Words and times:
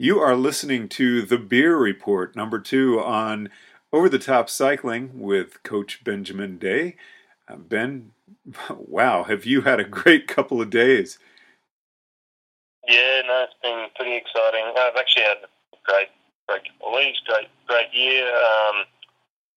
You 0.00 0.20
are 0.20 0.36
listening 0.36 0.88
to 0.90 1.22
the 1.22 1.38
Beer 1.38 1.76
Report, 1.76 2.36
number 2.36 2.60
two 2.60 3.02
on 3.02 3.50
Over 3.92 4.08
the 4.08 4.20
Top 4.22 4.48
Cycling 4.48 5.18
with 5.18 5.60
Coach 5.64 6.04
Benjamin 6.04 6.56
Day. 6.56 6.94
Uh, 7.48 7.56
ben, 7.56 8.12
wow, 8.70 9.24
have 9.24 9.44
you 9.44 9.62
had 9.62 9.80
a 9.80 9.84
great 9.84 10.28
couple 10.28 10.62
of 10.62 10.70
days? 10.70 11.18
Yeah, 12.86 13.22
no, 13.26 13.42
it's 13.42 13.58
been 13.60 13.90
pretty 13.96 14.14
exciting. 14.14 14.70
I've 14.70 14.94
actually 14.94 15.24
had 15.24 15.42
a 15.42 15.50
great, 15.82 16.14
great 16.46 16.62
couple 16.70 16.94
of 16.94 16.94
weeks, 16.94 17.18
great, 17.26 17.48
great 17.66 17.90
year. 17.92 18.30
Um, 18.30 18.86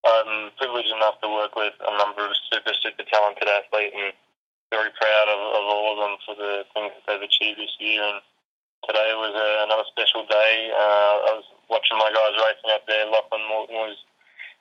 I'm 0.09 0.49
privileged 0.57 0.89
enough 0.89 1.21
to 1.21 1.29
work 1.29 1.55
with 1.55 1.77
a 1.85 1.97
number 2.01 2.25
of 2.25 2.33
super, 2.51 2.73
super 2.81 3.05
talented 3.13 3.45
athletes 3.47 3.93
and 3.93 4.11
very 4.73 4.89
proud 4.89 5.27
of, 5.29 5.37
of 5.37 5.63
all 5.69 5.93
of 5.93 5.97
them 6.01 6.17
for 6.25 6.33
the 6.33 6.65
things 6.73 6.93
that 6.97 7.05
they've 7.05 7.29
achieved 7.29 7.59
this 7.61 7.77
year. 7.77 8.01
And 8.01 8.21
today 8.87 9.13
was 9.13 9.33
a, 9.33 9.47
another 9.65 9.87
special 9.91 10.25
day. 10.25 10.71
Uh, 10.73 11.13
I 11.27 11.31
was 11.37 11.47
watching 11.69 11.97
my 11.97 12.09
guys 12.09 12.35
racing 12.37 12.71
out 12.73 12.85
there. 12.87 13.05
Lachlan 13.07 13.45
Morton 13.49 13.77
was 13.77 13.97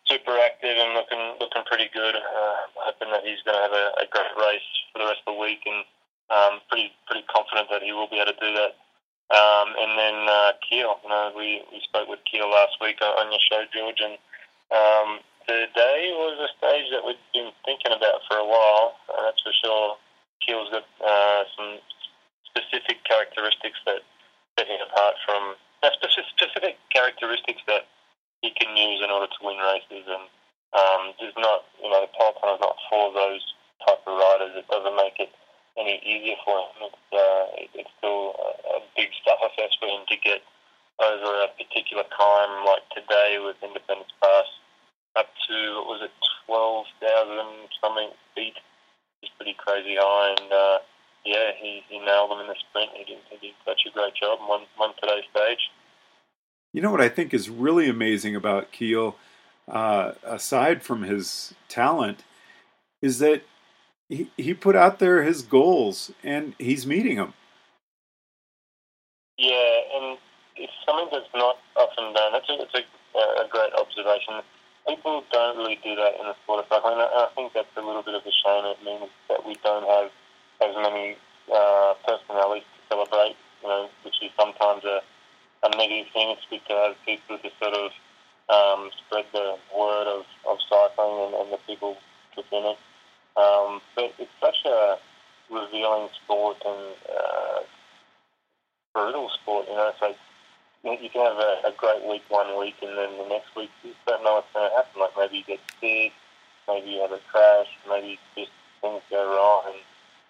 super 0.08 0.36
active 0.40 0.76
and 0.76 0.94
looking 0.94 1.38
looking 1.40 1.64
pretty 1.66 1.88
good. 1.92 2.16
Uh, 2.16 2.56
hoping 2.82 3.10
that 3.12 3.24
he's 3.24 3.40
going 3.44 3.56
to 3.56 3.64
have 3.64 3.76
a, 3.76 3.86
a 4.02 4.06
great 4.10 4.34
race 4.36 4.70
for 4.92 5.00
the 5.00 5.08
rest 5.08 5.22
of 5.26 5.36
the 5.36 5.40
week, 5.40 5.62
and 5.64 5.84
um, 6.28 6.60
pretty 6.68 6.92
pretty 7.06 7.24
confident 7.30 7.68
that 7.70 7.82
he 7.82 7.92
will 7.92 8.10
be 8.10 8.20
able 8.20 8.32
to 8.32 8.40
do 8.40 8.52
that. 8.54 8.76
Um, 9.30 9.68
and 9.78 9.94
then 9.94 10.16
uh, 10.26 10.52
Kiel, 10.58 10.98
you 11.04 11.08
know, 11.08 11.30
we, 11.38 11.62
we 11.70 11.78
spoke 11.86 12.10
with 12.10 12.18
Kiel 12.26 12.50
last 12.50 12.74
week 12.82 12.98
on 12.98 13.30
your 13.30 13.38
show, 13.46 13.62
George, 13.70 14.02
and 14.02 14.18
um, 14.74 15.22
today 15.46 16.10
was 16.18 16.34
a 16.34 16.50
stage 16.58 16.90
that 16.90 17.06
we've 17.06 17.22
been 17.30 17.54
thinking 17.62 17.94
about 17.94 18.26
for 18.26 18.38
a 18.38 18.46
while. 18.46 18.98
Uh, 19.06 19.30
that's 19.30 19.38
for 19.42 19.54
sure. 19.62 19.96
Kiel's 20.42 20.70
got 20.74 20.82
uh, 20.98 21.44
some 21.54 21.78
specific 22.50 23.02
characteristics 23.06 23.78
that 23.86 24.02
set 24.58 24.66
him 24.66 24.82
apart 24.90 25.16
from 25.24 25.54
uh, 25.82 25.90
specific 25.96 26.76
characteristics 26.92 27.62
that 27.66 27.86
he 28.42 28.50
can 28.52 28.76
use 28.76 29.00
in 29.02 29.10
order 29.10 29.26
to 29.26 29.40
win 29.40 29.56
races. 29.58 30.04
And 30.04 30.24
um, 30.76 31.02
there's 31.18 31.36
not, 31.38 31.64
you 31.82 31.88
know, 31.90 32.02
the 32.04 32.12
peloton 32.12 32.56
is 32.56 32.62
not 32.62 32.76
for 32.90 33.12
those 33.12 33.42
type 33.86 34.02
of 34.06 34.14
riders. 34.18 34.56
It 34.56 34.68
doesn't 34.68 34.96
make 34.96 35.16
it 35.18 35.32
any 35.78 36.02
easier 36.04 36.36
for 36.44 36.58
him. 36.58 36.90
It's, 36.90 37.06
uh, 37.14 37.44
it's 37.74 37.92
still 37.98 38.34
a, 38.36 38.82
big 38.96 39.08
stuff 39.22 39.38
fest 39.56 39.78
for 39.80 39.88
him 39.88 40.04
to 40.08 40.16
get 40.18 40.42
over 41.00 41.30
a 41.40 41.48
particular 41.56 42.04
climb 42.12 42.66
like 42.66 42.84
today 42.92 43.38
with 43.40 43.56
Independence 43.62 44.12
Pass 44.20 44.44
up 45.16 45.30
to 45.48 45.56
what 45.80 45.86
was 45.86 46.00
it, 46.04 46.14
twelve 46.44 46.86
thousand 47.00 47.70
something 47.80 48.10
feet. 48.34 48.58
It's 49.22 49.32
pretty 49.36 49.56
crazy 49.56 49.96
high, 49.96 50.36
and 50.36 50.52
uh, 50.52 50.78
yeah, 51.24 51.50
he, 51.60 51.82
he 51.88 51.98
nailed 51.98 52.30
them 52.30 52.40
in 52.40 52.46
the 52.46 52.56
sprint. 52.68 52.90
He 52.94 53.04
did, 53.04 53.18
he 53.30 53.48
did 53.48 53.54
such 53.64 53.80
a 53.88 53.92
great 53.92 54.14
job 54.14 54.38
and 54.40 54.48
won, 54.48 54.60
won 54.78 54.90
today's 55.00 55.24
stage. 55.30 55.70
You 56.72 56.82
know 56.82 56.90
what 56.90 57.00
I 57.00 57.08
think 57.08 57.34
is 57.34 57.50
really 57.50 57.88
amazing 57.88 58.36
about 58.36 58.72
Kiel, 58.72 59.16
uh, 59.68 60.12
aside 60.22 60.82
from 60.82 61.02
his 61.02 61.54
talent, 61.68 62.24
is 63.02 63.18
that 63.18 63.42
he, 64.08 64.30
he 64.36 64.54
put 64.54 64.76
out 64.76 64.98
there 64.98 65.22
his 65.22 65.42
goals 65.42 66.12
and 66.22 66.54
he's 66.58 66.86
meeting 66.86 67.16
them. 67.16 67.34
Yeah, 69.36 69.80
and 69.96 70.18
it's 70.56 70.72
something 70.86 71.08
that's 71.10 71.32
not 71.34 71.56
often 71.76 72.12
done. 72.14 72.32
That's 72.32 72.48
a, 72.48 72.60
it's 72.60 72.74
a, 72.74 73.44
a 73.44 73.48
great 73.48 73.72
observation. 73.74 74.42
People 74.86 75.24
don't 75.32 75.56
really 75.56 75.78
do 75.82 75.94
that 75.96 76.20
in 76.20 76.26
the 76.26 76.34
sport 76.42 76.60
of 76.60 76.66
cycling, 76.68 76.94
and 76.94 77.02
I 77.02 77.28
think 77.34 77.52
that's 77.52 77.68
a 77.76 77.80
little 77.80 78.02
bit 78.02 78.14
of 78.14 78.22
a 78.22 78.32
shame. 78.32 78.64
It 78.64 78.84
means 78.84 79.10
that 79.28 79.46
we 79.46 79.56
don't 79.62 79.86
have 79.86 80.10
as 80.62 80.74
many 80.76 81.16
uh, 81.52 81.94
personalities 82.06 82.64
to 82.64 82.94
celebrate, 82.94 83.36
you 83.62 83.68
know, 83.68 83.88
which 84.02 84.16
is 84.22 84.30
sometimes 84.38 84.84
a, 84.84 85.00
a 85.64 85.68
negative 85.76 86.12
thing. 86.12 86.30
It's 86.30 86.46
good 86.50 86.60
to 86.68 86.74
have 86.74 86.96
people 87.04 87.38
to 87.38 87.50
sort 87.60 87.74
of 87.74 87.90
um, 88.50 88.90
spread 88.98 89.26
the 89.32 89.56
word 89.76 90.06
of, 90.06 90.24
of 90.48 90.58
cycling 90.68 91.26
and, 91.26 91.34
and 91.34 91.52
the 91.52 91.58
people 91.66 91.96
within 92.36 92.64
it. 92.64 92.78
Um, 93.36 93.80
but 93.94 94.12
it's 94.18 94.30
such 94.40 94.56
a 94.66 94.98
revealing 95.50 96.08
sport 96.22 96.56
and 96.66 96.94
uh, 97.08 97.60
brutal 98.94 99.30
sport, 99.30 99.66
you 99.68 99.76
know. 99.76 99.92
Like 100.02 100.16
you 100.84 101.10
can 101.10 101.24
have 101.26 101.38
a, 101.38 101.68
a 101.68 101.72
great 101.76 102.04
week 102.08 102.22
one 102.28 102.58
week, 102.58 102.76
and 102.82 102.96
then 102.96 103.16
the 103.18 103.28
next 103.28 103.54
week 103.56 103.70
you 103.84 103.92
don't 104.06 104.24
know 104.24 104.34
what's 104.34 104.52
going 104.52 104.68
to 104.68 104.76
happen. 104.76 105.00
Like 105.00 105.16
maybe 105.16 105.38
you 105.38 105.44
get 105.44 105.60
sick, 105.80 106.12
maybe 106.68 106.90
you 106.90 107.00
have 107.00 107.12
a 107.12 107.20
crash, 107.30 107.68
maybe 107.88 108.18
just 108.36 108.50
things 108.80 109.02
go 109.10 109.36
wrong, 109.36 109.72
and 109.74 109.82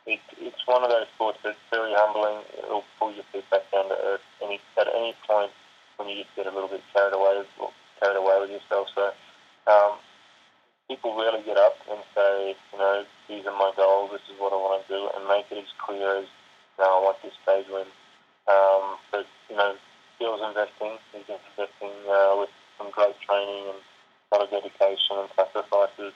it, 0.06 0.20
it's 0.38 0.66
one 0.66 0.82
of 0.82 0.90
those 0.90 1.06
sports 1.14 1.38
that's 1.44 1.58
very 1.70 1.92
humbling. 1.94 2.44
It'll 2.56 2.84
pull 2.98 3.12
your 3.12 3.24
feet 3.32 3.48
back 3.50 3.70
down 3.72 3.88
to 3.88 3.96
earth 4.04 4.24
any, 4.42 4.60
at 4.78 4.88
any 4.88 5.14
point 5.26 5.52
when 5.96 6.08
you 6.08 6.24
get 6.36 6.46
a 6.46 6.54
little 6.54 6.68
bit 6.68 6.80
carried 6.94 7.14
away, 7.14 7.44
carried 8.00 8.16
away 8.16 8.36
with 8.40 8.50
yourself. 8.50 8.88
So 8.94 9.12
um, 9.68 9.98
people 10.88 11.14
really 11.16 11.42
get 11.44 11.56
up 11.56 11.76
and 11.90 12.00
say, 12.16 12.56
you 12.72 12.78
know, 12.78 13.04
these 13.28 13.44
are 13.46 13.56
my 13.56 13.72
goals. 13.76 14.10
This 14.12 14.24
is 14.32 14.40
what 14.40 14.52
I 14.52 14.56
want 14.56 14.86
to 14.86 14.88
do, 14.88 15.08
and 15.14 15.28
make 15.28 15.46
it 15.52 15.58
as 15.60 15.72
clear 15.84 16.24
as, 16.24 16.26
you 16.78 16.84
I 16.84 16.98
want 17.04 17.20
this 17.22 17.36
stage 17.44 17.66
win. 17.68 17.86
Um, 18.48 18.96
but 19.12 19.26
you 19.50 19.56
know, 19.56 19.76
Bill's 20.18 20.40
investing. 20.40 20.96
He's 21.12 21.28
investing 21.28 21.94
uh, 22.08 22.34
with 22.40 22.50
some 22.78 22.90
great 22.90 23.14
training 23.20 23.68
and 23.68 23.78
a 23.78 24.28
lot 24.32 24.44
of 24.44 24.50
dedication 24.50 25.20
and 25.20 25.28
sacrifices 25.36 26.14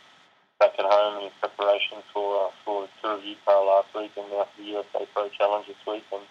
back 0.64 0.78
at 0.78 0.86
home 0.88 1.24
in 1.24 1.30
preparation 1.40 1.98
for 2.12 2.46
uh, 2.46 2.50
for 2.64 2.88
Tour 3.02 3.18
of 3.18 3.24
Utah 3.24 3.64
last 3.64 3.88
week 3.94 4.12
and 4.16 4.30
now 4.30 4.46
the 4.56 4.64
USA 4.64 5.06
Pro 5.12 5.28
Challenge 5.28 5.66
this 5.66 5.76
week. 5.86 6.04
And 6.12 6.22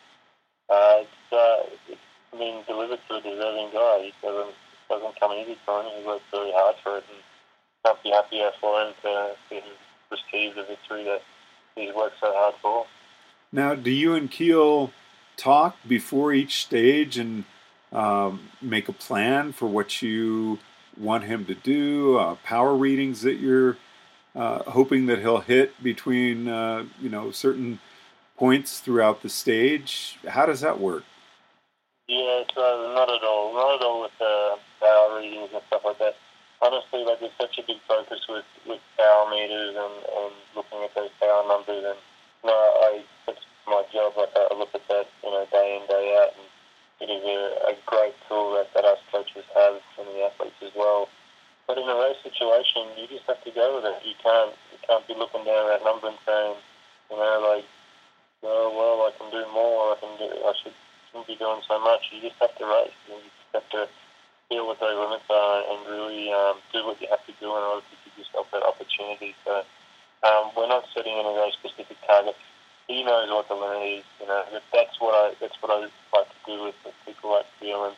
uh, 0.70 1.04
it's, 1.06 1.32
uh, 1.32 1.70
it's 1.90 2.02
being 2.32 2.64
delivered 2.68 3.00
to 3.10 3.16
a 3.16 3.22
deserving 3.22 3.70
guy. 3.74 4.10
It 4.10 4.14
doesn't 4.24 4.56
doesn't 4.90 5.20
come 5.20 5.34
easy 5.34 5.58
for 5.66 5.82
him. 5.82 5.92
He 6.00 6.08
works 6.08 6.24
really 6.34 6.52
hard 6.54 6.76
for 6.84 6.98
it, 6.98 7.04
and 7.14 7.22
can't 7.86 8.04
be 8.04 8.10
happier 8.10 8.50
for 8.60 8.82
him 8.82 8.94
to, 9.04 9.36
to 9.50 9.62
receive 10.10 10.56
the 10.56 10.64
victory 10.64 11.04
that 11.04 11.22
he's 11.76 11.94
worked 11.94 12.20
so 12.20 12.32
hard 12.34 12.56
for. 12.62 12.86
Now, 13.52 13.76
do 13.76 13.92
you 13.92 14.16
and 14.16 14.32
Kiel 14.32 14.92
talk 15.38 15.78
before 15.88 16.34
each 16.34 16.66
stage 16.66 17.18
and 17.18 17.44
um, 17.92 18.50
make 18.62 18.90
a 18.90 18.94
plan 18.94 19.52
for 19.52 19.68
what 19.68 20.02
you 20.02 20.58
want 20.98 21.26
him 21.26 21.46
to 21.46 21.54
do? 21.54 22.18
Uh, 22.18 22.36
power 22.44 22.76
readings 22.76 23.22
that 23.22 23.36
you're 23.36 23.78
uh, 24.36 24.64
hoping 24.72 25.06
that 25.08 25.20
he'll 25.20 25.42
hit 25.42 25.82
between 25.84 26.48
uh, 26.48 26.86
you 27.00 27.10
know 27.10 27.32
certain 27.32 27.80
points 28.38 28.80
throughout 28.80 29.22
the 29.22 29.30
stage. 29.30 30.18
How 30.28 30.46
does 30.46 30.62
that 30.62 30.80
work? 30.80 31.04
Yeah, 32.08 32.44
so 32.54 32.94
not 32.96 33.10
at 33.10 33.24
all, 33.24 33.54
not 33.54 33.80
at 33.80 33.86
all 33.86 34.02
with 34.02 34.18
uh, 34.20 34.58
power 34.82 35.20
readings 35.20 35.50
and 35.54 35.62
stuff 35.68 35.84
like 35.86 36.00
that. 36.00 36.16
Honestly, 36.62 37.04
like 37.04 37.20
there's 37.20 37.32
such 37.40 37.58
a 37.60 37.64
big 37.64 37.78
focus 37.88 38.20
with, 38.28 38.46
with 38.68 38.80
power 38.98 39.30
meters 39.30 39.76
and, 39.76 39.96
and 40.04 40.34
looking 40.56 40.84
at 40.84 40.94
those 40.96 41.12
power 41.20 41.48
numbers, 41.48 41.84
and 41.84 42.00
you 42.44 42.50
know, 42.50 42.56
I 42.56 43.04
that's 43.26 43.40
my 43.68 43.84
job. 43.94 44.14
Like 44.18 44.36
I 44.36 44.54
look 44.58 44.74
at 44.74 44.88
that, 44.90 45.08
you 45.24 45.32
know, 45.32 45.48
day 45.52 45.80
in 45.80 45.88
day 45.88 46.20
out, 46.20 46.36
and 46.36 47.10
it 47.10 47.14
is 47.14 47.24
a, 47.24 47.72
a 47.72 47.76
great 47.86 48.16
tool 48.28 48.56
that, 48.56 48.74
that 48.74 48.86
us 48.86 49.00
coaches 49.12 49.46
have 49.56 49.80
and 50.00 50.08
the 50.08 50.24
athletes 50.24 50.60
as 50.62 50.72
well. 50.76 51.08
But 51.68 51.78
in 51.78 51.88
a 51.88 51.96
race 51.96 52.20
situation, 52.24 52.92
you 53.00 53.08
just 53.08 53.24
have 53.28 53.44
to 53.44 53.52
go 53.52 53.80
with 53.80 53.86
it. 53.88 54.04
You 54.04 54.16
can't 54.20 54.52
you 54.72 54.80
can't 54.84 55.08
be 55.08 55.16
looking 55.16 55.46
down 55.48 55.72
at 55.72 55.80
that 55.80 55.86
number 55.88 56.12
and 56.12 56.20
saying, 56.28 56.56
you 57.10 57.18
know, 57.18 57.56
like, 57.56 57.66
oh 58.44 58.68
well, 58.76 59.08
I 59.08 59.12
can 59.16 59.32
do 59.32 59.48
more. 59.54 59.96
I 59.96 59.98
can 60.00 60.12
do. 60.20 60.28
I 60.28 60.54
should 60.60 60.76
shouldn't 61.14 61.28
be 61.28 61.36
doing 61.38 61.62
so 61.68 61.80
much. 61.80 62.10
You 62.12 62.22
just 62.22 62.42
have 62.42 62.58
to 62.58 62.66
race. 62.66 62.98
You 63.08 63.22
just 63.22 63.54
have 63.54 63.70
to 63.78 63.88
feel 64.50 64.68
what 64.68 64.80
those 64.82 64.98
limits 64.98 65.30
are 65.30 65.64
and 65.72 65.80
really 65.88 66.34
um, 66.34 66.58
do 66.74 66.84
what 66.86 67.00
you 67.00 67.08
have 67.10 67.24
to 67.26 67.34
do 67.40 67.48
in 67.54 67.64
order 67.64 67.86
to 67.86 67.96
give 68.04 68.18
yourself 68.18 68.50
that 68.52 68.66
opportunity. 68.66 69.36
So 69.46 69.64
um, 70.26 70.52
we're 70.58 70.68
not 70.68 70.86
setting 70.94 71.14
any 71.14 71.34
very 71.34 71.54
specific 71.54 71.98
targets. 72.06 72.42
He 72.88 73.04
knows 73.04 73.30
what 73.30 73.48
the 73.48 73.56
limit 73.56 74.04
is. 74.04 74.06
You 74.20 74.28
know, 74.28 74.44
that's 74.52 75.00
what 75.00 75.14
I 75.16 75.34
that's 75.40 75.56
what 75.62 75.72
I 75.72 75.88
like 76.12 76.28
to 76.28 76.42
do 76.46 76.64
with, 76.66 76.76
with 76.84 76.96
people 77.06 77.32
like 77.32 77.48
Phil 77.60 77.86
and, 77.86 77.96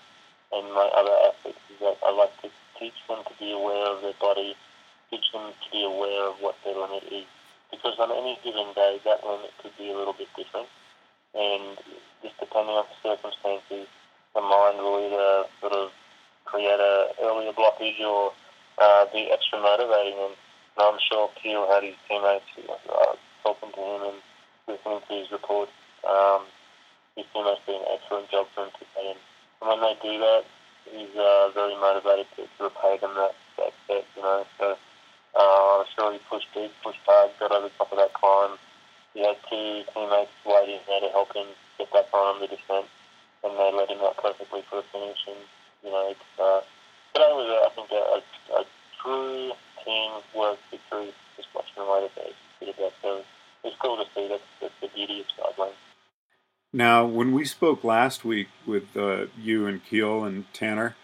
and 0.53 0.73
my 0.75 0.85
other 0.93 1.15
athletes. 1.31 1.63
Is 1.73 1.79
that 1.79 1.97
I 2.05 2.11
like 2.13 2.35
to 2.43 2.49
teach 2.79 2.99
them 3.07 3.23
to 3.25 3.33
be 3.39 3.51
aware 3.51 3.95
of 3.95 4.01
their 4.01 4.17
body, 4.19 4.55
teach 5.09 5.25
them 5.33 5.51
to 5.51 5.67
be 5.71 5.83
aware 5.83 6.29
of 6.29 6.35
what 6.41 6.55
their 6.63 6.75
limit 6.75 7.03
is. 7.11 7.25
Because 7.75 7.99
on 7.99 8.11
any 8.11 8.39
given 8.43 8.71
day, 8.73 8.99
that 9.03 9.23
limit 9.23 9.51
could 9.61 9.75
be 9.77 9.91
a 9.91 9.97
little 9.97 10.13
bit 10.13 10.27
different. 10.35 10.67
And 11.35 11.77
just 12.23 12.39
depending 12.39 12.75
on 12.75 12.85
the 12.87 12.97
circumstances, 13.03 13.87
the 14.33 14.41
mind 14.41 14.79
will 14.79 15.03
either 15.03 15.47
sort 15.59 15.73
of 15.73 15.91
create 16.45 16.79
a 16.79 17.11
earlier 17.23 17.51
blockage 17.51 17.99
or 17.99 18.31
uh, 18.79 19.05
be 19.11 19.29
extra 19.31 19.59
motivating. 19.59 20.19
And, 20.19 20.35
I'm 20.77 20.99
sure 21.09 21.29
Kiel 21.41 21.71
had 21.71 21.83
his 21.83 21.95
teammates 22.03 22.51
uh, 22.67 23.15
talking 23.43 23.71
to 23.71 23.79
him 23.79 24.01
and 24.11 24.19
listening 24.67 24.99
to 25.07 25.13
his 25.15 25.31
report 25.31 25.69
Um, 26.03 26.43
his 27.15 27.25
teammates 27.31 27.61
did 27.65 27.79
an 27.79 27.87
excellent 27.95 28.29
job 28.29 28.47
for 28.53 28.65
him 28.65 28.71
today. 28.75 29.15
And, 29.15 29.19
and 29.61 29.65
when 29.71 29.79
they 29.79 29.95
do 30.03 30.19
that, 30.19 30.43
he's 30.91 31.15
uh, 31.15 31.49
very 31.55 31.75
motivated 31.79 32.27
to, 32.35 32.43
to 32.43 32.63
repay 32.67 32.97
them 32.99 33.15
that, 33.15 33.33
that 33.57 33.73
debt, 33.87 34.05
you 34.15 34.21
know. 34.21 34.45
So 34.59 34.75
uh, 35.35 35.83
sure 35.95 36.13
he 36.13 36.19
pushed 36.29 36.47
deep, 36.53 36.71
pushed 36.83 36.99
hard, 37.05 37.31
got 37.39 37.51
over 37.51 37.67
the 37.67 37.73
top 37.77 37.91
of 37.91 37.97
that 37.97 38.13
climb. 38.13 38.57
He 39.13 39.21
had 39.21 39.37
two 39.49 39.83
teammates 39.93 40.31
waiting 40.45 40.79
there 40.87 41.01
to 41.01 41.09
help 41.09 41.33
him 41.35 41.47
get 41.77 41.91
back 41.91 42.13
on 42.13 42.39
the 42.41 42.47
descent. 42.47 42.85
and 43.43 43.53
they 43.57 43.71
let 43.71 43.89
him 43.89 43.99
out 44.01 44.17
perfectly 44.17 44.61
for 44.69 44.79
a 44.79 44.83
finish. 44.91 45.19
And 45.27 45.37
you 45.83 45.91
know, 45.91 46.09
it's, 46.09 46.39
uh, 46.39 46.61
today 47.13 47.31
was, 47.31 47.47
uh, 47.47 47.67
I 47.67 47.69
think, 47.75 47.91
a, 47.91 48.55
a, 48.55 48.61
a 48.61 48.65
true 49.01 49.51
team 49.83 50.11
work 50.35 50.57
victory. 50.71 51.13
Just 51.37 51.49
watching 51.53 51.73
the 51.75 51.81
motorcade, 51.81 52.33
bit 52.59 52.69
of 52.69 52.93
So 53.01 53.23
it's 53.63 53.75
cool 53.77 53.97
to 53.97 54.05
see. 54.15 54.27
That's, 54.27 54.43
that's 54.61 54.73
the 54.81 54.87
beauty 54.87 55.21
of 55.21 55.25
cycling. 55.37 55.73
Now, 56.73 57.05
when 57.05 57.31
we 57.31 57.45
spoke 57.45 57.83
last 57.83 58.25
week 58.25 58.47
with 58.65 58.97
uh, 58.97 59.27
you 59.39 59.65
and 59.67 59.83
Kiel 59.85 60.23
and 60.23 60.51
Tanner, 60.53 60.95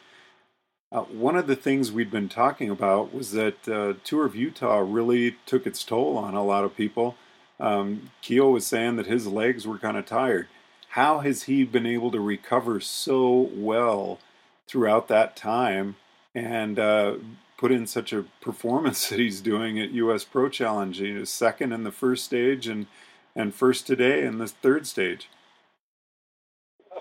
uh, 0.91 1.01
one 1.03 1.37
of 1.37 1.47
the 1.47 1.55
things 1.55 1.91
we'd 1.91 2.11
been 2.11 2.29
talking 2.29 2.69
about 2.69 3.13
was 3.13 3.31
that 3.31 3.67
uh, 3.67 3.93
Tour 4.03 4.25
of 4.25 4.35
Utah 4.35 4.79
really 4.79 5.37
took 5.45 5.65
its 5.65 5.83
toll 5.83 6.17
on 6.17 6.33
a 6.33 6.43
lot 6.43 6.65
of 6.65 6.75
people. 6.75 7.15
Um, 7.59 8.11
Kiel 8.21 8.51
was 8.51 8.65
saying 8.65 8.97
that 8.97 9.05
his 9.05 9.27
legs 9.27 9.65
were 9.65 9.77
kind 9.77 9.95
of 9.95 10.05
tired. 10.05 10.47
How 10.89 11.19
has 11.19 11.43
he 11.43 11.63
been 11.63 11.85
able 11.85 12.11
to 12.11 12.19
recover 12.19 12.81
so 12.81 13.49
well 13.53 14.19
throughout 14.67 15.07
that 15.07 15.37
time 15.37 15.95
and 16.35 16.77
uh, 16.77 17.15
put 17.57 17.71
in 17.71 17.87
such 17.87 18.11
a 18.11 18.25
performance 18.41 19.07
that 19.09 19.19
he's 19.19 19.39
doing 19.39 19.79
at 19.79 19.91
U.S. 19.91 20.25
Pro 20.25 20.49
Challenge? 20.49 20.97
He 20.97 21.13
was 21.13 21.29
second 21.29 21.71
in 21.71 21.83
the 21.83 21.91
first 21.91 22.25
stage 22.25 22.67
and 22.67 22.87
and 23.33 23.55
first 23.55 23.87
today 23.87 24.25
in 24.25 24.39
the 24.39 24.47
third 24.47 24.85
stage. 24.85 25.29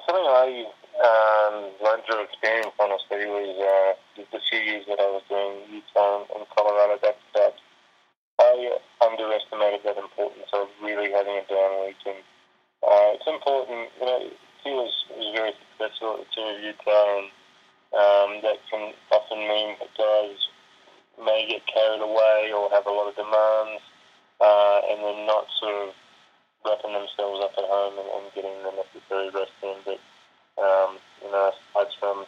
Something 0.06 0.25
I 0.28 0.66
um, 1.00 1.73
learned 1.81 2.05
through 2.05 2.25
experience, 2.25 2.76
honestly, 2.79 3.25
was 3.25 3.56
uh, 3.56 3.93
the 4.20 4.41
years 4.52 4.85
that 4.88 5.00
I 5.00 5.08
was 5.08 5.25
doing 5.29 5.64
Utah 5.73 6.29
and 6.37 6.44
Colorado. 6.52 7.00
That, 7.02 7.17
that 7.35 7.55
I 8.41 8.76
underestimated 9.00 9.81
that 9.85 9.97
importance 9.97 10.49
of 10.52 10.69
really 10.82 11.12
having 11.12 11.41
a 11.41 11.44
down 11.49 11.73
week. 11.85 12.00
And 12.05 12.20
uh, 12.85 13.17
it's 13.17 13.29
important, 13.29 13.88
you 14.00 14.06
know, 14.06 14.20
he 14.64 14.70
was, 14.70 14.93
was 15.17 15.29
very 15.32 15.52
successful 15.56 16.20
at 16.20 16.25
the 16.25 16.29
Tour 16.37 16.56
of 16.56 16.64
Utah, 16.64 17.05
and 17.17 17.29
um, 17.97 18.31
that 18.44 18.61
can 18.69 18.93
often 19.12 19.41
mean 19.41 19.76
that 19.81 19.93
guys 19.97 20.37
may 21.20 21.49
get 21.49 21.64
carried 21.69 22.00
away 22.00 22.52
or 22.52 22.69
have 22.73 22.87
a 22.87 22.93
lot 22.93 23.08
of 23.08 23.17
demands, 23.17 23.82
uh, 24.41 24.81
and 24.88 25.05
then 25.05 25.26
not 25.26 25.44
sort 25.61 25.88
of 25.88 25.94
wrapping 26.64 26.93
themselves 26.93 27.41
up 27.44 27.52
at 27.56 27.64
home 27.64 27.97
and, 27.97 28.08
and 28.08 28.35
getting 28.37 28.56
the 28.64 28.73
necessary 28.73 29.29
rest 29.32 29.56
in. 29.64 29.76
But 29.85 30.00
um, 30.61 30.97
you 31.25 31.31
know, 31.33 31.53
aside 31.53 31.93
from 31.99 32.25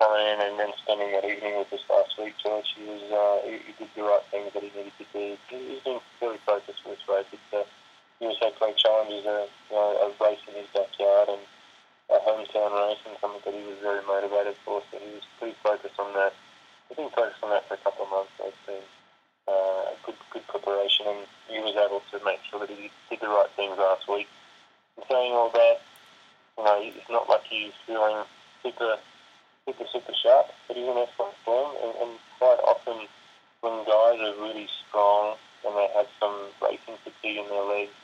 coming 0.00 0.24
in 0.24 0.38
and 0.40 0.58
then 0.58 0.72
spending 0.80 1.12
that 1.12 1.24
evening 1.24 1.58
with 1.58 1.72
us 1.72 1.84
last 1.90 2.16
week, 2.16 2.34
George, 2.40 2.72
he 2.76 2.84
was 2.88 3.04
uh, 3.12 3.44
he, 3.44 3.60
he 3.68 3.72
did 3.76 3.90
the 3.96 4.02
right 4.02 4.24
things 4.30 4.52
that 4.54 4.62
he 4.62 4.72
needed 4.72 4.96
to 4.96 5.06
do. 5.12 5.36
He's 5.48 5.84
been 5.84 6.00
very 6.20 6.38
focused 6.46 6.80
this 6.84 7.04
race. 7.08 7.28
It's, 7.32 7.52
uh, 7.52 7.64
he 8.20 8.26
was 8.28 8.36
had 8.40 8.52
great 8.60 8.76
challenges, 8.76 9.24
a, 9.24 9.48
you 9.68 9.76
know, 9.76 9.96
a 10.04 10.24
race 10.24 10.40
in 10.48 10.54
his 10.56 10.68
backyard 10.72 11.28
and 11.32 11.40
a 12.12 12.18
hometown 12.24 12.72
race, 12.76 13.00
and 13.08 13.16
something 13.20 13.40
that 13.44 13.54
he 13.56 13.64
was 13.64 13.80
very 13.80 14.04
motivated 14.04 14.56
for. 14.64 14.82
So 14.92 14.98
he 14.98 15.20
was 15.20 15.24
pretty 15.38 15.56
focused 15.62 15.96
on 15.98 16.12
that. 16.14 16.32
He's 16.88 16.96
been 16.96 17.12
focused 17.16 17.40
on 17.42 17.50
that 17.50 17.68
for 17.68 17.74
a 17.74 17.82
couple 17.84 18.04
of 18.04 18.10
months. 18.10 18.32
So 18.36 18.48
it's 18.48 18.64
been 18.66 18.84
uh, 19.48 19.96
good, 20.04 20.16
good 20.32 20.46
preparation, 20.48 21.06
and 21.08 21.24
he 21.48 21.60
was 21.60 21.76
able 21.76 22.02
to 22.12 22.24
make 22.24 22.40
sure 22.50 22.60
that 22.60 22.68
he 22.68 22.90
did 23.08 23.20
the 23.20 23.28
right 23.28 23.48
things 23.56 23.76
last 23.78 24.08
week. 24.08 24.28
And 24.96 25.06
saying 25.08 25.32
all 25.32 25.50
that, 25.54 25.80
you 26.60 26.66
know, 26.66 26.76
it's 26.84 27.08
not 27.08 27.28
like 27.28 27.44
he's 27.48 27.72
feeling 27.86 28.20
super, 28.62 29.00
super, 29.64 29.84
super 29.92 30.12
sharp, 30.12 30.52
but 30.68 30.76
he's 30.76 30.84
in 30.84 30.98
excellent 30.98 31.32
form. 31.44 31.72
And, 31.80 31.96
and 31.96 32.12
quite 32.36 32.60
often, 32.68 33.08
when 33.64 33.80
guys 33.88 34.20
are 34.20 34.36
really 34.44 34.68
strong 34.84 35.36
and 35.64 35.72
they 35.72 35.88
have 35.96 36.06
some 36.20 36.52
racing 36.60 37.00
fatigue 37.00 37.40
in 37.40 37.48
their 37.48 37.64
legs 37.64 37.96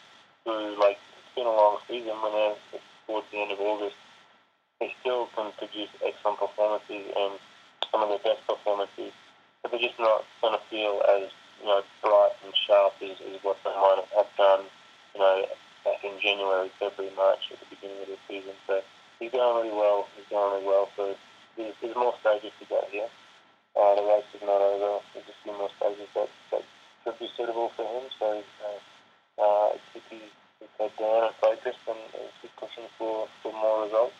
through, 0.44 0.80
like, 0.80 0.96
it's 0.96 1.34
been 1.36 1.44
a 1.46 1.52
long 1.52 1.76
season 1.88 2.16
when 2.24 2.32
they're 2.32 2.80
towards 3.06 3.28
the 3.30 3.38
end 3.44 3.52
of 3.52 3.60
August, 3.60 3.96
they 4.80 4.92
still 5.00 5.28
can 5.36 5.52
produce 5.60 5.92
excellent 6.00 6.40
performances 6.40 7.12
and 7.12 7.36
some 7.92 8.02
of 8.02 8.08
their 8.08 8.24
best 8.24 8.40
performances, 8.48 9.12
but 9.60 9.70
they're 9.70 9.84
just 9.84 10.00
not 10.00 10.24
going 10.40 10.56
to 10.56 10.64
feel 10.68 11.04
as, 11.12 11.28
you 11.60 11.68
know, 11.68 11.84
bright 12.00 12.32
and 12.44 12.52
sharp 12.66 12.92
as, 13.04 13.20
as 13.20 13.36
what 13.44 13.56
they 13.64 13.72
might 13.76 14.00
have 14.16 14.32
done, 14.36 14.64
you 15.14 15.20
know, 15.20 15.44
back 15.84 16.02
in 16.04 16.18
January, 16.20 16.70
February, 16.80 17.14
March 17.16 17.52
at 17.52 17.60
beginning 17.80 18.02
of 18.02 18.08
the 18.08 18.18
season. 18.28 18.54
So 18.66 18.80
he's 19.18 19.32
going 19.32 19.66
really 19.66 19.76
well. 19.76 20.08
He's 20.16 20.26
going 20.30 20.52
really 20.52 20.66
well. 20.66 20.88
So 20.96 21.14
there's, 21.56 21.74
there's 21.80 21.96
more 21.96 22.14
stages 22.20 22.52
to 22.60 22.66
go 22.66 22.82
here. 22.90 23.08
Uh, 23.76 23.94
the 23.94 24.02
race 24.02 24.24
is 24.34 24.40
not 24.42 24.60
over. 24.60 25.04
There's 25.12 25.26
a 25.28 25.36
few 25.42 25.52
more 25.52 25.70
stages 25.76 26.08
that, 26.14 26.28
that 26.50 26.62
could 27.04 27.18
be 27.18 27.28
suitable 27.36 27.70
for 27.76 27.84
him. 27.84 28.08
So 28.18 28.42
uh, 28.64 29.42
uh, 29.42 29.68
keep 29.92 30.02
his, 30.10 30.20
his 30.60 30.68
head 30.78 30.92
down 30.98 31.24
and 31.24 31.34
focused 31.40 31.84
and, 31.88 31.98
keep 32.42 32.50
pushing 32.56 32.84
for, 32.98 33.28
for 33.42 33.52
more 33.52 33.84
results. 33.84 34.14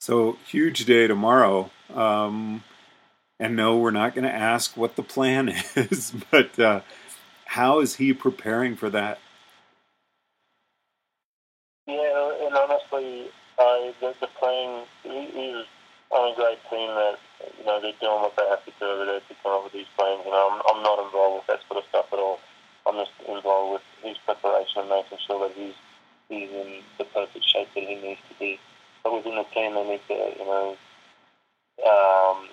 So 0.00 0.38
huge 0.46 0.84
day 0.84 1.06
tomorrow. 1.06 1.70
Um, 1.92 2.62
and 3.38 3.56
no, 3.56 3.76
we're 3.76 3.90
not 3.90 4.14
going 4.14 4.24
to 4.24 4.34
ask 4.34 4.76
what 4.76 4.96
the 4.96 5.02
plan 5.02 5.48
is, 5.76 6.12
but 6.30 6.58
uh, 6.58 6.80
how 7.46 7.80
is 7.80 7.96
he 7.96 8.12
preparing 8.12 8.76
for 8.76 8.90
that? 8.90 9.18
Yeah, 11.86 12.26
honestly, 12.96 13.30
uh, 13.58 13.92
the, 14.00 14.14
the 14.20 14.28
playing 14.38 14.84
is 15.04 15.66
on 16.10 16.32
a 16.32 16.36
great 16.36 16.58
team 16.70 16.88
that 16.94 17.18
you 17.58 17.64
know 17.64 17.80
they're 17.80 17.92
doing 18.00 18.20
what 18.22 18.36
they 18.36 18.46
have 18.48 18.64
to 18.64 18.72
do 18.78 19.04
to 19.04 19.34
come 19.42 19.52
up 19.52 19.64
with 19.64 19.72
these 19.72 19.90
plans. 19.96 20.22
You 20.24 20.30
know, 20.30 20.50
I'm, 20.52 20.62
I'm 20.70 20.82
not 20.82 21.04
involved 21.04 21.42
with 21.42 21.46
that 21.48 21.66
sort 21.68 21.82
of 21.82 21.88
stuff 21.88 22.06
at 22.12 22.18
all. 22.18 22.38
I'm 22.86 22.96
just 22.96 23.12
involved 23.26 23.80
with 23.80 23.86
his 24.02 24.16
preparation 24.24 24.82
and 24.82 24.90
making 24.90 25.18
sure 25.26 25.48
that 25.48 25.56
he's 25.56 25.74
he's 26.28 26.50
in 26.50 26.82
the 26.98 27.04
perfect 27.04 27.44
shape 27.44 27.68
that 27.74 27.84
he 27.84 27.96
needs 27.96 28.20
to 28.28 28.34
be. 28.38 28.58
But 29.02 29.14
within 29.14 29.36
the 29.36 29.46
team, 29.54 29.74
they 29.74 29.84
need 29.88 30.04
to 30.08 30.14
you 30.14 30.46
know 30.46 30.76
um, 31.84 32.48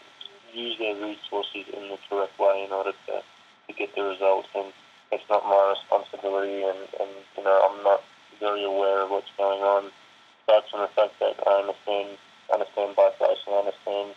use 0.53 0.77
their 0.79 0.95
resources 0.95 1.67
in 1.73 1.89
the 1.89 1.97
correct 2.09 2.39
way 2.39 2.65
in 2.65 2.71
order 2.71 2.93
to 3.07 3.13
to 3.21 3.71
get 3.73 3.93
the 3.95 4.03
results. 4.03 4.49
And 4.55 4.73
it's 5.11 5.23
not 5.29 5.45
my 5.45 5.75
responsibility, 5.75 6.63
and 6.63 6.79
and 6.99 7.11
you 7.37 7.43
know 7.43 7.69
I'm 7.69 7.83
not 7.83 8.01
very 8.39 8.63
aware 8.63 9.03
of 9.03 9.11
what's 9.11 9.29
going 9.37 9.61
on. 9.61 9.91
Aside 10.47 10.63
from 10.69 10.81
the 10.81 10.87
fact 10.95 11.13
that 11.19 11.35
I 11.47 11.59
understand 11.61 12.17
understand 12.53 12.95
bike 12.95 13.19
racing, 13.19 13.53
I 13.53 13.59
understand 13.59 14.15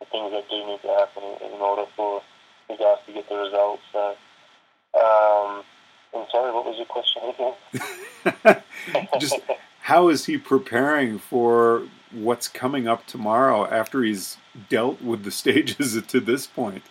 the 0.00 0.06
things 0.06 0.30
that 0.32 0.48
do 0.48 0.66
need 0.66 0.80
to 0.82 0.88
happen 0.88 1.22
in, 1.42 1.52
in 1.52 1.60
order 1.60 1.84
for 1.96 2.22
the 2.68 2.76
guys 2.76 2.98
to 3.06 3.12
get 3.12 3.28
the 3.28 3.36
results. 3.36 3.82
So, 3.92 4.16
um, 4.94 5.64
I'm 6.14 6.26
sorry, 6.30 6.52
what 6.52 6.64
was 6.64 6.76
your 6.76 6.86
question 6.86 7.22
again? 8.44 8.62
Just 9.18 9.40
how 9.80 10.08
is 10.08 10.26
he 10.26 10.38
preparing 10.38 11.18
for 11.18 11.88
what's 12.10 12.48
coming 12.48 12.86
up 12.86 13.06
tomorrow 13.06 13.66
after 13.66 14.02
he's 14.02 14.38
dealt 14.68 15.02
with 15.02 15.24
the 15.24 15.30
stages 15.30 16.00
to 16.08 16.20
this 16.20 16.46
point? 16.46 16.84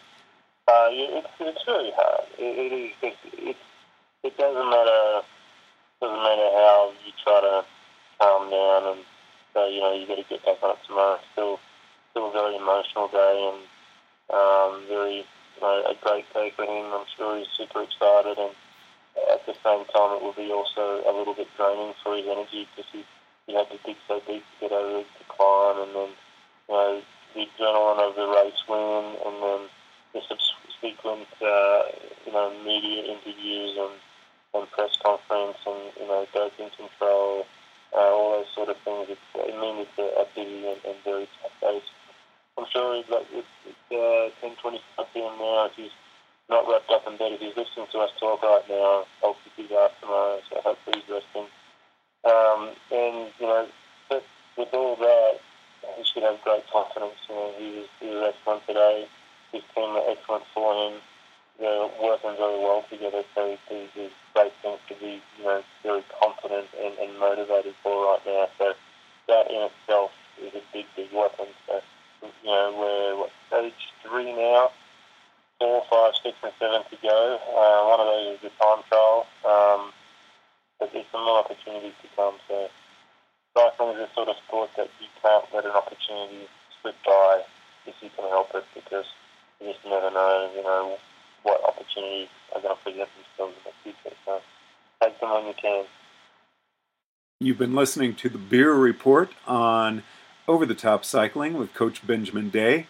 Uh, 0.68 0.88
it's, 0.92 1.28
it's 1.40 1.68
really 1.68 1.92
hard. 1.96 2.28
It, 2.38 2.44
it 2.44 2.75
is. 2.75 2.92
It, 3.02 3.16
it, 3.34 3.58
it 4.24 4.38
doesn't 4.38 4.70
matter 4.70 5.22
doesn't 6.02 6.24
matter 6.24 6.50
how 6.54 6.92
you 7.06 7.13
try 7.24 7.40
to 7.42 7.66
calm 8.24 8.50
down 8.50 8.96
and 8.96 9.01
say, 9.53 9.75
you 9.75 9.82
know, 9.82 9.92
you 9.92 10.08
got 10.08 10.15
to 10.15 10.24
get 10.30 10.46
back 10.46 10.63
on 10.63 10.72
it 10.72 10.82
tomorrow. 10.88 11.20
Still, 11.34 11.60
still 12.12 12.30
a 12.30 12.32
very 12.32 12.56
emotional 12.56 13.12
day 13.12 13.36
and 13.51 13.60
um, 14.32 14.88
very, 14.88 15.27
you 15.27 15.62
know, 15.62 15.84
a 15.84 15.96
great 16.00 16.25
day 16.34 16.51
for 16.56 16.63
him. 16.63 16.88
I'm 16.96 17.06
sure 17.18 17.38
he's 17.38 17.51
super 17.58 17.84
excited 17.84 18.39
and 18.39 18.56
at 19.27 19.46
the 19.46 19.53
same 19.60 19.84
time 19.92 20.15
it 20.15 20.24
will 20.24 20.38
be 20.39 20.51
also 20.56 21.03
a 21.03 21.12
little 21.12 21.36
bit 21.36 21.51
draining 21.58 21.94
for 22.01 22.15
his 22.15 22.25
energy 22.25 22.65
because 22.72 22.89
he, 22.96 23.03
he 23.46 23.53
had 23.53 23.70
to 23.70 23.77
dig 23.86 24.00
so 24.08 24.24
deep 24.25 24.42
to 24.42 24.56
get 24.62 24.72
over 24.72 25.03
the 25.03 25.06
decline 25.20 25.84
and 25.84 25.92
then, 25.92 26.12
you 26.72 26.74
know, 26.74 27.01
the 27.36 27.44
adrenaline 27.44 28.01
of 28.08 28.15
the 28.15 28.27
race 28.39 28.63
win 28.72 29.20
and 29.20 29.36
then 29.44 29.62
the 30.15 30.22
subsequent, 30.32 31.27
uh, 31.42 31.82
you 32.25 32.32
know, 32.32 32.53
media 32.63 33.03
interviews 33.03 33.75
and 33.77 34.00
and 34.53 34.70
press 34.70 34.96
conference 35.03 35.58
and 35.65 35.82
you 36.00 36.08
know 36.08 36.25
doping 36.34 36.70
control, 36.77 37.46
all 38.00 38.38
those 38.38 38.52
sort 38.56 38.70
of 38.70 38.78
things. 38.84 39.08
It's, 39.10 39.28
it 39.36 39.56
means 39.60 39.88
it's 39.88 39.98
a, 40.00 40.08
a 40.22 40.26
busy 40.36 40.68
and, 40.68 40.80
and 40.86 40.98
very 41.04 41.28
tough 41.42 41.56
days. 41.62 41.84
I'm 42.58 42.66
sure 42.72 42.96
he's 42.96 43.10
like 43.10 43.28
it's, 43.32 43.48
it's 43.66 43.86
uh, 43.92 44.46
10, 44.46 44.56
20 44.62 44.82
p.m. 45.14 45.38
now. 45.40 45.66
If 45.66 45.76
he's 45.76 45.96
not 46.50 46.68
wrapped 46.68 46.90
up 46.90 47.08
in 47.08 47.18
bed, 47.18 47.34
if 47.34 47.42
he's 47.42 47.58
listening 47.58 47.88
to 47.92 48.00
us 48.00 48.12
talk 48.20 48.42
right 48.44 48.66
now, 48.70 49.06
I'll 49.24 49.38
keep 49.44 49.70
his 49.70 49.78
ass 49.78 49.92
tomorrow. 50.02 50.40
So 50.50 50.62
hopefully 50.62 51.02
he's 51.02 51.10
resting. 51.10 51.50
Um, 52.26 52.72
and 52.92 53.32
you 53.40 53.48
know, 53.48 53.68
but 54.10 54.24
with 54.58 54.74
all 54.74 54.96
that, 54.98 55.40
he 55.98 56.04
should 56.06 56.24
have 56.24 56.42
great 56.44 56.64
confidence. 56.72 57.18
You 57.30 57.36
know, 57.36 57.52
he 57.58 57.68
was 57.78 57.88
he 58.00 58.08
was 58.10 58.34
excellent 58.34 58.68
today. 58.68 59.08
His 59.52 59.64
team 59.76 59.94
were 59.94 60.06
excellent 60.08 60.44
for 60.54 60.74
him 60.74 61.02
they're 61.60 61.90
working 62.02 62.36
very 62.38 62.60
well 62.60 62.84
together. 62.90 63.24
So 63.36 63.58
there's, 63.70 63.90
there's 63.96 64.12
great 64.34 64.54
things 64.62 64.80
to 64.90 64.96
be, 64.96 65.22
you 65.38 65.44
know, 65.44 65.63
very 65.84 66.04
confident 66.22 66.68
and, 66.82 66.98
and 66.98 67.20
motivated 67.20 67.75
for 67.84 68.06
right 68.06 68.20
now. 68.25 68.48
So 68.58 68.74
that 69.28 69.50
in 69.50 69.70
itself 69.70 70.12
is 70.42 70.54
a 70.54 70.62
big, 70.74 70.86
big 70.96 71.10
weapon. 71.13 71.48
So, 71.68 71.82
you 72.22 72.50
know, 72.50 72.75
we're 72.78 73.20
what, 73.20 73.32
stage 73.48 73.74
three 74.04 74.34
now, 74.34 74.72
four, 75.60 75.84
five, 75.90 76.13
six, 76.24 76.36
and 76.44 76.52
seven 76.60 76.82
to 76.90 76.98
go. 77.02 77.40
Uh, 77.40 77.88
one 77.88 78.00
of 78.00 78.08
those 78.08 78.36
is 78.36 78.42
the 78.42 78.52
time 78.60 78.84
trial. 78.90 79.28
Um, 79.46 79.94
but 80.80 80.92
there's 80.92 81.06
some 81.12 81.24
more 81.24 81.40
opportunities 81.40 81.96
to 82.02 82.08
come. 82.16 82.36
So 82.50 82.68
cycling 83.56 83.96
is 83.96 84.10
a 84.10 84.13
sort 84.13 84.28
of 84.28 84.36
sport 84.44 84.70
that 84.75 84.90
you 85.00 85.08
can't 85.22 85.46
let 85.54 85.63
an 85.63 85.72
opportunity 85.72 86.50
slip 86.82 86.96
by 87.06 87.44
if 87.86 87.96
you 88.02 88.10
can 88.18 88.28
help 88.28 88.52
it 88.56 88.66
because 88.75 89.06
you 89.62 89.72
just 89.72 89.86
never 89.86 90.12
know, 90.12 90.52
you 90.56 90.63
know, 90.63 90.98
what 91.44 91.63
opportunities 91.63 92.28
are 92.54 92.62
going 92.62 92.75
to 92.75 92.84
present 92.84 93.10
themselves 93.16 93.56
in 93.56 93.63
the 93.63 93.75
future. 93.84 94.03
So 95.34 95.40
take 95.40 95.46
them 95.46 95.46
when 95.46 95.48
you 95.48 95.54
can. 95.62 95.86
You've 97.40 97.58
been 97.58 97.75
listening 97.75 98.16
to 98.16 98.30
the 98.30 98.38
Beer 98.38 98.74
Report 98.74 99.32
on 99.48 100.04
Over 100.48 100.66
the 100.66 100.75
Top 100.75 101.04
Cycling 101.04 101.56
with 101.56 101.74
Coach 101.74 102.06
Benjamin 102.06 102.50
Day. 102.50 102.88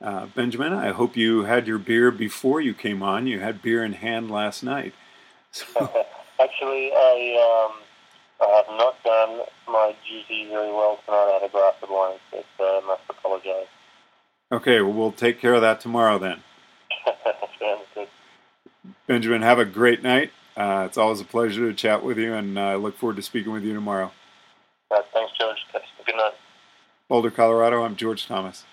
Uh, 0.00 0.26
Benjamin, 0.26 0.72
I 0.72 0.90
hope 0.90 1.16
you 1.16 1.44
had 1.44 1.66
your 1.66 1.78
beer 1.78 2.10
before 2.10 2.60
you 2.60 2.72
came 2.72 3.02
on. 3.02 3.26
You 3.26 3.40
had 3.40 3.60
beer 3.60 3.84
in 3.84 3.94
hand 3.94 4.30
last 4.30 4.62
night. 4.62 4.94
So. 5.52 5.66
Actually, 6.40 6.92
I 6.94 7.66
um, 7.66 7.82
I 8.40 8.54
have 8.54 8.78
not 8.78 9.02
done 9.02 9.40
my 9.66 9.96
duty 10.08 10.48
very 10.48 10.72
well 10.72 11.00
tonight. 11.04 11.26
I 11.28 11.32
had 11.40 11.42
a 11.42 11.52
glass 11.52 11.74
of 11.82 11.88
wine, 11.90 12.18
but 12.30 12.46
uh, 12.60 12.62
I 12.62 12.80
must 12.86 13.02
apologize. 13.10 13.66
Okay, 14.52 14.80
well, 14.80 14.92
we'll 14.92 15.10
take 15.10 15.40
care 15.40 15.54
of 15.54 15.60
that 15.62 15.80
tomorrow 15.80 16.20
then. 16.20 16.44
Benjamin, 19.08 19.42
have 19.42 19.58
a 19.58 19.64
great 19.64 20.04
night. 20.04 20.30
Uh, 20.60 20.84
it's 20.84 20.98
always 20.98 21.22
a 21.22 21.24
pleasure 21.24 21.70
to 21.70 21.74
chat 21.74 22.04
with 22.04 22.18
you, 22.18 22.34
and 22.34 22.58
I 22.58 22.74
uh, 22.74 22.76
look 22.76 22.94
forward 22.98 23.16
to 23.16 23.22
speaking 23.22 23.50
with 23.50 23.64
you 23.64 23.72
tomorrow. 23.72 24.12
Right, 24.90 25.02
thanks, 25.14 25.32
George. 25.40 25.56
Good 26.04 26.16
night. 26.16 26.34
Boulder, 27.08 27.30
Colorado, 27.30 27.82
I'm 27.82 27.96
George 27.96 28.26
Thomas. 28.26 28.64